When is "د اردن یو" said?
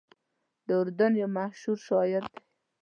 0.65-1.29